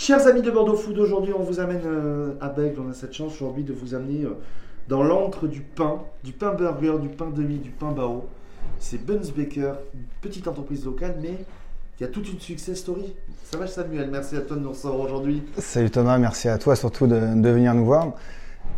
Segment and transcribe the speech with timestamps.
[0.00, 2.80] Chers amis de Bordeaux Food, aujourd'hui on vous amène euh, à Bègle.
[2.86, 4.38] On a cette chance aujourd'hui de vous amener euh,
[4.86, 8.28] dans l'antre du pain, du pain burger, du pain demi, du pain bao.
[8.78, 11.34] C'est Buns Baker, une petite entreprise locale, mais
[11.98, 13.12] il y a toute une success story.
[13.42, 15.42] Ça va Samuel, merci à toi de nous recevoir aujourd'hui.
[15.58, 18.12] Salut Thomas, merci à toi surtout de, de venir nous voir.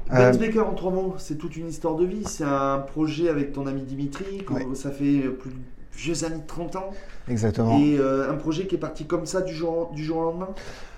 [0.08, 2.24] Buns Baker en trois mots, c'est toute une histoire de vie.
[2.24, 4.42] C'est un projet avec ton ami Dimitri,
[4.72, 5.56] ça fait euh, plus de
[5.96, 6.90] vieux années de 30 ans.
[7.28, 7.78] Exactement.
[7.78, 10.48] Et euh, un projet qui est parti comme ça du jour, du jour au lendemain?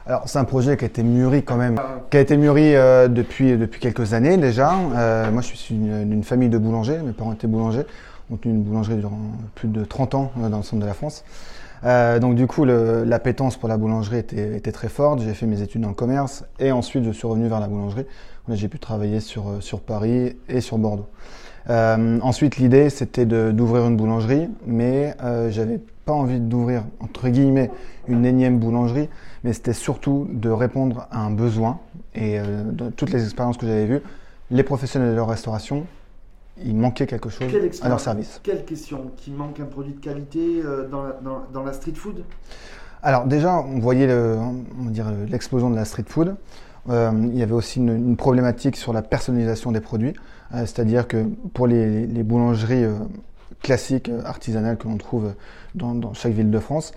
[0.06, 1.76] Alors c'est un projet qui a été mûri quand même,
[2.10, 4.72] qui a été mûri euh, depuis, depuis quelques années déjà.
[4.96, 7.86] Euh, moi je suis une- d'une famille de boulangers, mes parents étaient boulangers,
[8.44, 9.18] une boulangerie durant
[9.54, 11.24] plus de 30 ans euh, dans le centre de la France.
[11.84, 15.62] Euh, donc du coup l'appétence pour la boulangerie était, était très forte, j'ai fait mes
[15.62, 18.06] études le commerce et ensuite je suis revenu vers la boulangerie.
[18.48, 21.08] J'ai pu travailler sur, euh, sur Paris et sur Bordeaux.
[21.68, 27.70] Ensuite, l'idée, c'était d'ouvrir une boulangerie, mais euh, j'avais pas envie d'ouvrir, entre guillemets,
[28.08, 29.08] une énième boulangerie,
[29.44, 31.78] mais c'était surtout de répondre à un besoin.
[32.16, 32.38] Et
[32.72, 34.00] dans toutes les expériences que j'avais vues,
[34.50, 35.86] les professionnels de la restauration,
[36.64, 37.48] il manquait quelque chose
[37.82, 38.40] à leur service.
[38.42, 41.94] Quelle question Qui manque un produit de qualité euh, dans, la, dans- dans la street
[41.94, 42.24] food?
[43.02, 44.36] Alors déjà, on voyait le-
[45.28, 46.36] l'explosion de la street food.
[46.90, 50.14] Euh, il y avait aussi une, une problématique sur la personnalisation des produits,
[50.54, 52.92] Euh, c'est-à-dire que pour les, les boulangeries euh,
[53.62, 55.32] classiques, artisanales que l'on trouve
[55.74, 56.92] dans, dans chaque ville de France,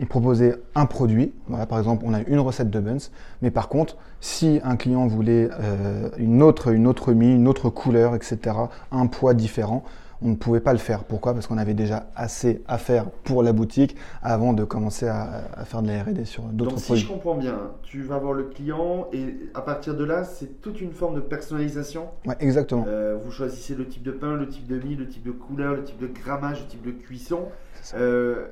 [0.00, 1.32] ils proposaient un produit.
[1.46, 2.96] Voilà, par exemple, on a une recette de buns,
[3.42, 7.70] mais par contre, si un client voulait euh, une autre, une autre mie, une autre
[7.70, 8.38] couleur, etc.,
[8.90, 9.84] un poids différent,
[10.22, 11.04] on ne pouvait pas le faire.
[11.04, 11.32] Pourquoi?
[11.32, 15.64] Parce qu'on avait déjà assez à faire pour la boutique avant de commencer à, à
[15.64, 17.02] faire de la R&D sur d'autres Donc si produits.
[17.04, 20.80] je comprends bien, tu vas voir le client et à partir de là, c'est toute
[20.82, 22.08] une forme de personnalisation?
[22.26, 22.84] Ouais, exactement.
[22.86, 25.74] Euh, vous choisissez le type de pain, le type de mie, le type de couleur,
[25.74, 27.40] le type de grammage, le type de cuisson.
[27.94, 28.46] Euh,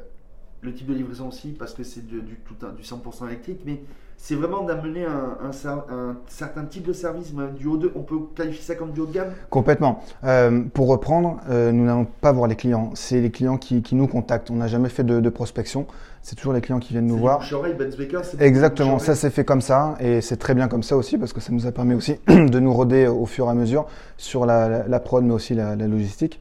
[0.63, 3.81] le type de livraison aussi, parce que c'est du, tout un- du 100% électrique, mais
[4.17, 7.93] c'est vraiment d'amener un, un cer- un certain type de service, même du haut de,
[7.95, 9.29] on peut qualifier ça comme du haut de gamme?
[9.51, 10.03] Complètement.
[10.25, 12.91] Euh, pour reprendre, euh, nous n'allons pas voir les clients.
[12.95, 14.51] C'est les clients qui, qui nous contactent.
[14.51, 15.87] On n'a jamais fait de, de prospection.
[16.23, 17.39] C'est toujours les clients qui viennent nous voir.
[17.39, 20.97] bouche-oreille, Benz Baker, Exactement, ça s'est fait comme ça et c'est très bien comme ça
[20.97, 23.55] aussi parce que ça nous a permis aussi de nous roder au fur et à
[23.55, 23.87] mesure
[24.17, 26.41] sur la, la- la prod mais aussi la, la logistique.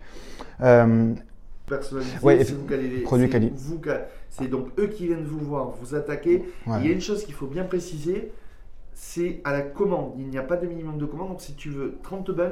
[0.62, 1.14] Euh,
[1.78, 2.16] personnalisé.
[2.24, 3.32] Ouais, c'est vous qui allez les- produit c'est
[4.40, 4.50] quali.
[4.50, 6.44] donc eux qui viennent vous voir, vous attaquer.
[6.66, 6.78] ouais.
[6.82, 8.32] Il y a une chose qu'il faut bien préciser,
[8.94, 10.14] c'est à la commande.
[10.18, 11.30] Il n'y a pas de minimum de commande.
[11.30, 12.52] Donc si tu veux 30 buns,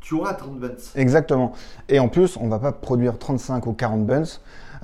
[0.00, 0.70] tu auras 30 buns.
[0.96, 1.52] Exactement.
[1.88, 4.22] Et en plus, on va pas produire 35 ou 40 buns.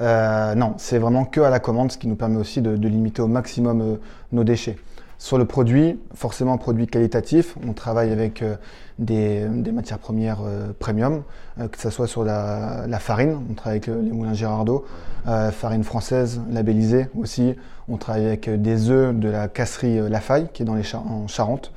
[0.00, 2.88] Euh, non, c'est vraiment que à la commande, ce qui nous permet aussi de, de
[2.88, 3.96] limiter au maximum euh,
[4.32, 4.78] nos déchets.
[5.20, 8.56] Sur le produit, forcément produit qualitatif, on travaille avec euh,
[8.98, 11.24] des, des matières premières euh, premium,
[11.60, 14.86] euh, que ce soit sur la, la farine, on travaille avec les moulins Girardot,
[15.28, 17.54] euh, farine française labellisée aussi,
[17.86, 21.28] on travaille avec des œufs de la casserie Lafaille, qui est dans les Char- en
[21.28, 21.70] Charente,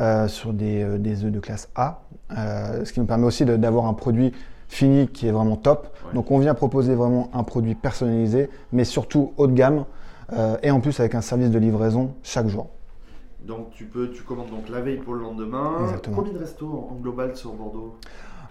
[0.00, 2.00] euh, sur des, euh, des œufs de classe A,
[2.38, 4.32] euh, ce qui nous permet aussi d'avoir un produit
[4.66, 5.94] fini qui est vraiment top.
[6.06, 6.14] Ouais.
[6.14, 9.84] Donc on vient proposer vraiment un produit personnalisé, mais surtout haut de gamme,
[10.62, 12.68] et en plus avec un service de livraison chaque jour.
[13.46, 15.76] Donc tu peux, tu commandes donc la veille pour le lendemain.
[15.84, 16.16] Exactement.
[16.16, 17.96] Combien de restos en global sur Bordeaux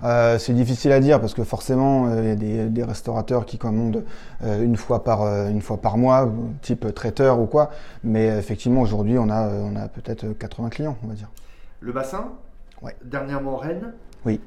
[0.03, 3.45] Euh, c'est difficile à dire parce que forcément euh, il y a des, des restaurateurs
[3.45, 4.03] qui commandent
[4.43, 6.31] euh, une fois par une fois par mois,
[6.61, 7.71] type traiteur ou quoi.
[8.03, 11.29] Mais effectivement aujourd'hui on a on a peut-être 80 clients on va dire.
[11.79, 12.31] Le bassin
[12.81, 12.95] Ouais.
[13.03, 13.93] Dernièrement Rennes
[14.25, 14.39] Oui.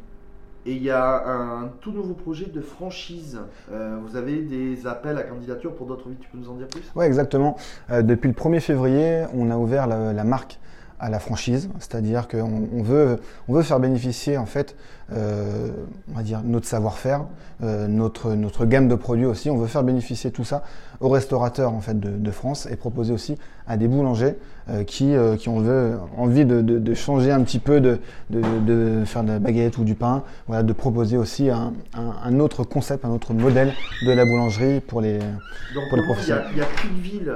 [0.66, 3.38] Et il y a un tout nouveau projet de franchise.
[3.72, 6.19] Euh, vous avez des appels à candidature pour d'autres villes.
[6.21, 6.82] Tu peux nous en dire plus?
[6.94, 7.56] Ouais, exactement.
[7.91, 10.59] Euh, depuis le 1er février, on a ouvert la marque
[11.00, 13.19] à la franchise, c'est-à-dire qu'on on veut,
[13.49, 14.77] on veut faire bénéficier en fait,
[15.12, 15.69] euh,
[16.12, 17.25] on va dire notre savoir-faire,
[17.65, 19.49] euh, notre notre gamme de produits aussi.
[19.50, 20.62] On veut faire bénéficier tout ça
[21.00, 24.37] aux restaurateurs en fait de, de France et proposer aussi à des boulangers
[24.69, 29.03] euh, qui qui ont veut- envie de, de, de changer un petit peu de, de,
[29.06, 32.62] faire de la baguette ou du pain, voilà, de proposer aussi un, un, un autre
[32.65, 33.72] concept, un autre modèle
[34.06, 36.44] de la boulangerie pour les Donc Pour les comment il y a- professionnels.
[36.53, 37.33] il n'y a, plus de ville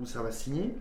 [0.00, 0.74] où ça va signer?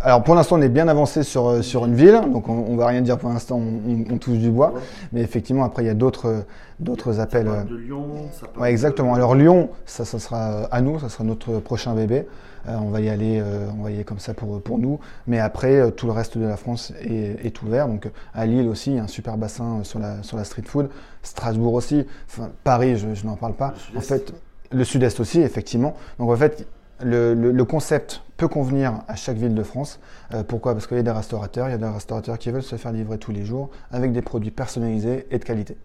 [0.00, 2.76] Alors pour l'instant on est bien avancé sur, euh, sur une ville, donc on, on
[2.76, 4.80] va rien dire pour l'instant, on, touche du bois, Ouais.
[5.12, 6.40] mais effectivement après il y a d'autres euh,
[6.80, 7.48] d'autres appels.
[7.48, 8.06] euh, de Lyon.
[8.32, 9.12] Ça Ouais, exactement.
[9.12, 12.26] de- Alors Lyon, ça, ça sera à nous, ça sera notre prochain bébé.
[12.68, 15.00] Euh, on va y aller, euh, on va y aller comme ça pour pour nous.
[15.26, 17.88] Mais après, euh, tout le reste de la France est, est ouvert.
[17.88, 20.62] Donc à Lille aussi, il y a un super bassin sur la sur la street
[20.66, 20.88] food.
[21.22, 22.06] Strasbourg aussi.
[22.28, 23.74] Enfin, Paris, je, je n'en parle pas.
[23.96, 24.06] En Sud-Est.
[24.08, 24.32] fait,
[24.70, 25.94] le Sud-Est aussi, effectivement.
[26.20, 26.66] Donc en fait,
[27.02, 30.00] le, le- le concept peut convenir à chaque ville de France.
[30.34, 30.72] Euh, pourquoi?
[30.74, 32.92] Parce qu'il y a des restaurateurs, il y a des restaurateurs qui veulent se faire
[32.92, 35.76] livrer tous les jours avec des produits personnalisés et de qualité.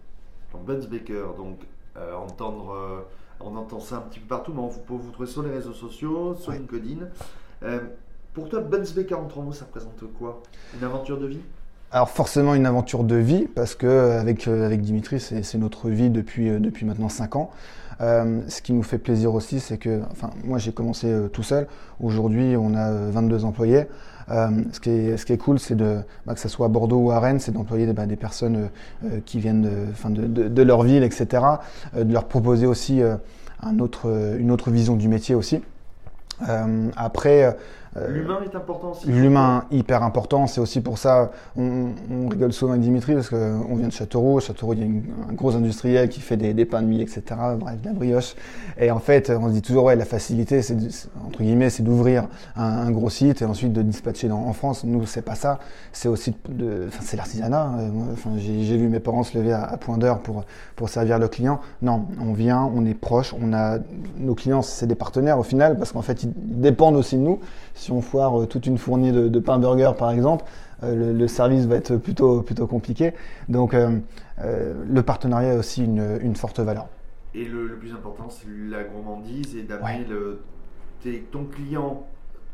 [0.52, 1.58] Donc Buns Baker, donc
[1.96, 3.00] euh, entendre, euh,
[3.40, 5.50] on entend ça un petit peu partout, mais on vous peut vous trouver sur les
[5.50, 6.58] réseaux sociaux, sur Ouais.
[6.58, 7.06] LinkedIn.
[8.34, 10.42] Pour toi, Buns Baker en trois mots, ça représente quoi?
[10.76, 11.40] Une aventure de vie?
[11.90, 16.50] Alors forcément une aventure de vie parce que avec, avec Dimitri c'est notre vie depuis,
[16.60, 17.50] depuis maintenant 5 ans.
[18.00, 21.66] Euh, ce qui nous fait plaisir aussi c'est que enfin moi j'ai commencé tout seul.
[22.00, 23.86] Aujourd'hui on a 22 employés.
[24.30, 27.20] Euh, ce, qui est, cool, c'est de, bah, que ce soit à Bordeaux ou à
[27.20, 28.68] Rennes, c'est d'employer bah, des personnes
[29.04, 31.42] euh, qui viennent de, leur ville, etc.
[31.96, 35.62] de leur proposer aussi une autre vision du métier aussi.
[36.96, 37.52] après, euh,
[38.08, 39.06] L'humain est important aussi.
[39.08, 40.46] L'humain hyper important.
[40.46, 44.40] C'est aussi pour ça, on, on, rigole souvent avec Dimitri parce qu'on vient de Châteauroux.
[44.40, 44.86] Châteauroux, il y a
[45.30, 47.22] un gros industriel qui fait des, des, pains de mie, etc.
[47.58, 48.34] Bref, de la brioche.
[48.78, 50.76] Et en fait, on se dit toujours, ouais, la facilité, c'est
[51.26, 54.84] entre guillemets, c'est d'ouvrir un, un, gros site et ensuite de dispatcher dans, en France.
[54.84, 55.58] Nous, c'est pas ça.
[55.92, 56.34] C'est aussi,
[57.00, 57.70] c'est l'artisanat.
[57.78, 60.44] Euh, enfin, j'ai vu mes parents se lever à, à point d'heure pour
[60.78, 61.60] pour servir le client.
[61.82, 63.78] Non, on vient, on est proche, on a
[64.16, 67.40] nos clients, c'est des partenaires au final parce qu'en fait, ils dépendent aussi de nous
[67.74, 70.44] si on foire euh, toute une fournie de, de pain burger par exemple,
[70.82, 73.12] euh, le, service va être plutôt, plutôt compliqué.
[73.48, 73.98] Donc euh,
[74.38, 76.86] le partenariat a aussi une, une forte valeur.
[77.34, 80.06] Et le, plus important, c'est la gourmandise et d'amener
[81.30, 82.06] ton client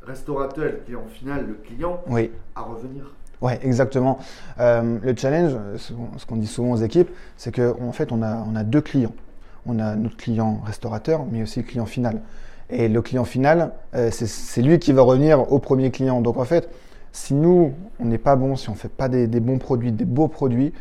[0.02, 2.30] restaurateur, le client final, le client, oui.
[2.54, 3.14] à revenir.
[3.40, 4.18] Oui, exactement.
[4.58, 8.54] le challenge, ce qu'on dit souvent aux équipes, c'est qu'en en fait, on a, on
[8.56, 9.14] a deux clients.
[9.66, 12.20] On a notre client restaurateur, mais aussi le client final.
[12.70, 16.20] Et le client final, euh, c'est lui qui va revenir au premier client.
[16.20, 16.68] Donc en fait,
[17.12, 20.04] si nous, on n'est pas bon, si on ne fait pas des, bons produits, des
[20.04, 20.72] beaux produits,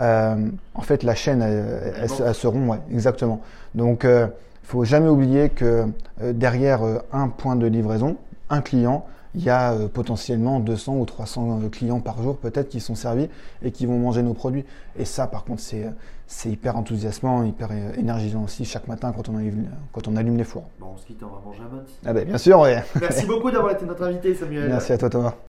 [0.00, 0.36] euh,
[0.74, 2.68] en fait, la chaîne, elle, se rompt.
[2.68, 3.40] Ouais, exactement.
[3.74, 4.30] Donc, il euh, ne
[4.62, 5.86] faut jamais oublier que
[6.20, 6.80] derrière
[7.12, 8.16] un point de livraison,
[8.50, 9.06] un client,
[9.38, 13.28] il y a potentiellement 200 ou 300 clients par jour peut-être qui sont servis
[13.62, 14.64] et qui vont manger nos produits.
[14.98, 15.86] Et ça, par contre, c'est
[16.30, 20.44] c'est hyper enthousiasmant, hyper énergisant aussi chaque matin quand on, allume, quand on allume les
[20.44, 20.68] fours.
[20.78, 22.70] Bon, on se quitte, on va manger un Ah ben bien sûr, oui.
[23.00, 24.68] Merci beaucoup d'avoir été notre invité, Samuel.
[24.68, 25.34] Merci à toi, Thomas.